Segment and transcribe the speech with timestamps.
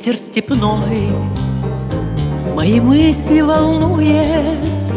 [0.00, 1.12] Ветер степной
[2.54, 4.90] Мои мысли волнует.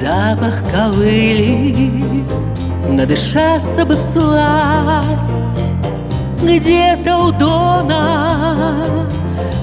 [0.00, 2.02] Запах ковыли
[2.88, 5.60] Надышаться бы в сласть.
[6.42, 9.06] Где-то у дона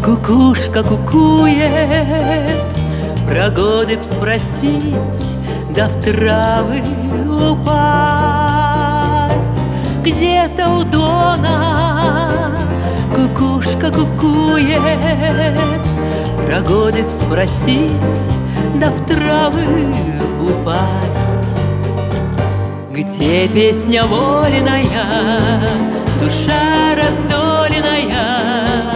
[0.06, 1.66] Кукушка кукует.
[3.28, 5.26] Про б спросить
[5.76, 6.84] Да в травы
[7.50, 7.72] упасть.
[10.04, 11.82] Где-то у дона
[13.82, 14.80] Кукушка кукует.
[16.46, 17.92] Про б спросить
[18.76, 19.66] Да в травы
[20.40, 21.58] упасть.
[22.92, 25.62] Где песня воленая
[26.22, 28.94] Душа раздоленная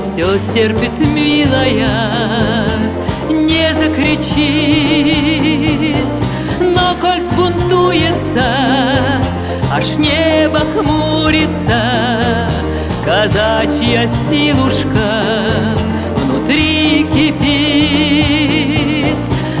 [0.00, 2.66] Все стерпит милая
[3.30, 5.16] Не закричит.
[6.60, 8.48] Но коль сбунтуется
[9.72, 11.78] Аж небо хмурится
[13.08, 15.22] Казачья силушка
[16.14, 18.66] Внутри кипит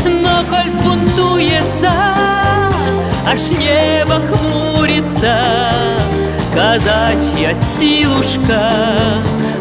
[0.04, 1.90] Но коль сбунтуется
[3.26, 5.40] Аж небо хмурится.
[6.54, 8.60] Казачья силушка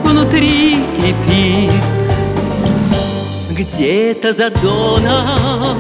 [0.04, 1.72] внутри кипит
[3.52, 5.78] Где-то за доном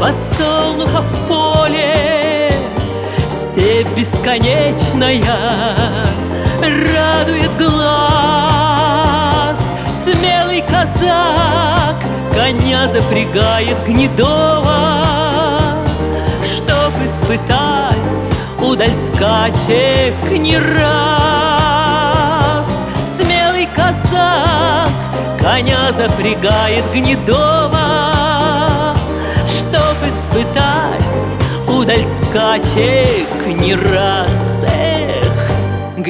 [0.00, 2.52] подсолнуха в поле
[3.28, 5.24] Степь бесконечная
[6.62, 8.38] радует глаз.
[10.04, 11.96] Смелый казак
[12.32, 15.04] коня запрягает гнедого.
[16.56, 17.96] Чтоб испытать
[18.60, 20.78] удаль скачек не раз.
[23.18, 24.88] Смелый казак
[25.40, 27.78] коня запрягает гнедого.
[29.46, 31.36] Чтоб испытать
[31.68, 34.30] удаль скачек не раз.
[34.62, 34.97] Эх,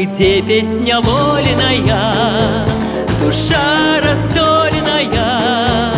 [0.05, 2.65] где песня воленая,
[3.21, 5.93] душа раздоленная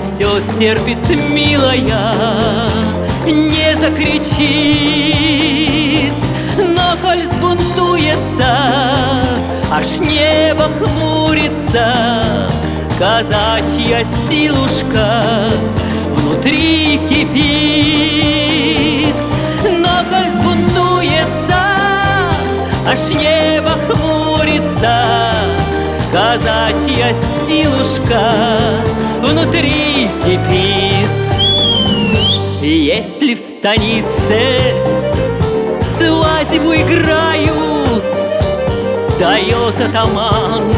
[0.00, 2.70] Все стерпит милая,
[3.26, 4.94] не закричит.
[6.56, 8.52] Но коль сбунтуется,
[9.70, 12.48] аж небо хмурится
[12.98, 15.06] Казачья силушка
[16.14, 18.34] внутри кипит
[27.04, 28.32] Казачья силушка
[29.20, 31.10] внутри кипит
[32.62, 34.58] если в станице
[35.98, 38.04] свадьбу играют,
[39.20, 40.72] Дает атаман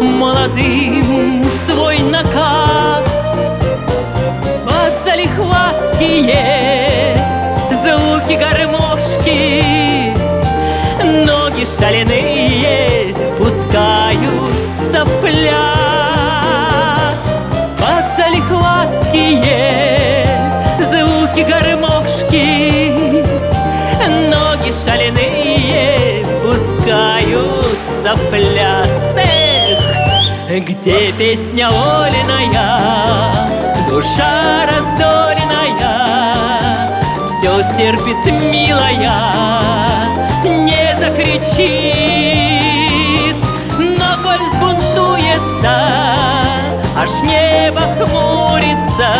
[0.00, 3.04] молодым свой наказ.
[4.66, 7.16] Под залихватские
[7.70, 9.62] звуки гармошки
[11.24, 12.39] Ноги шаленые
[15.40, 17.20] пляс.
[17.78, 20.26] Под залихватские
[20.78, 22.44] звуки гармошки.
[24.30, 28.88] Ноги шаленые пускаются в пляс
[30.48, 32.68] Эх, где песня воленая,
[33.88, 35.94] душа раздоленная
[37.28, 39.18] Все стерпит милая,
[40.44, 41.99] не закричит
[47.70, 49.12] небо хмурится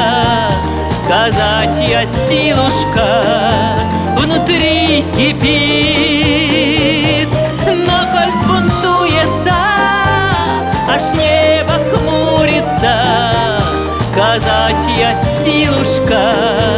[1.06, 3.08] Казачья силушка
[4.16, 6.48] внутри кипит.
[7.66, 9.58] Но коль сбунтуется,
[10.88, 12.94] аж небо хмурится
[14.14, 15.10] Казачья
[15.44, 16.69] силушка